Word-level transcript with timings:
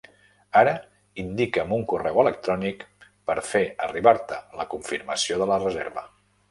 Ara 0.61 0.71
indica'm 1.23 1.75
un 1.77 1.83
correu 1.93 2.19
electrònic 2.23 2.83
per 3.29 3.39
fer 3.51 3.65
arribar-te 3.91 4.43
la 4.63 4.69
confirmació 4.75 5.43
de 5.45 5.51
la 5.55 5.63
reserva. 5.67 6.11